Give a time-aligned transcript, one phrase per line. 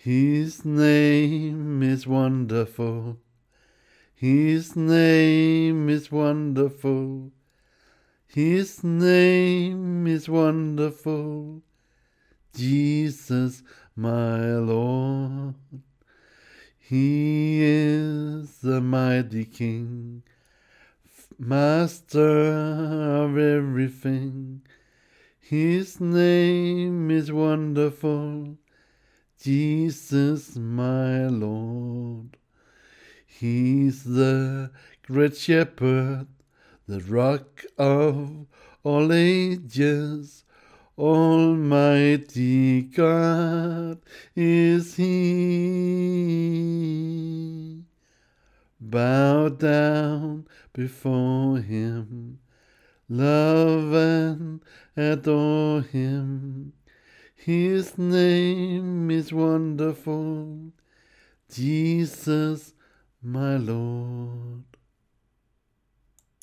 [0.00, 3.18] His name is wonderful.
[4.14, 7.32] His name is wonderful.
[8.28, 11.62] His name is wonderful.
[12.54, 13.64] Jesus,
[13.96, 15.56] my Lord.
[16.78, 20.22] He is the mighty King,
[21.40, 24.62] Master of everything.
[25.40, 28.58] His name is wonderful,
[29.40, 32.36] Jesus, my Lord.
[33.24, 34.72] He's the
[35.06, 36.26] great shepherd,
[36.88, 38.46] the rock of
[38.82, 40.42] all ages.
[40.98, 44.00] Almighty God
[44.34, 45.04] is He.
[48.80, 52.40] Bow down before Him,
[53.08, 54.64] love and
[54.96, 56.47] adore Him.
[57.40, 60.72] His name is wonderful,
[61.48, 62.74] Jesus,
[63.22, 64.67] my Lord.